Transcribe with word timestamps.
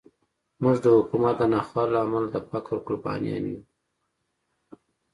موږ 0.61 0.75
د 0.83 0.85
حکومت 0.97 1.35
د 1.39 1.43
ناخوالو 1.53 1.93
له 1.93 1.99
امله 2.05 2.27
د 2.33 2.35
فقر 2.49 2.75
قربانیان 2.87 3.43
یو. 3.51 3.61